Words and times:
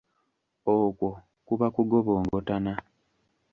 Okwo 0.75 1.09
kuba 1.47 1.65
kugobongotana. 1.75 2.73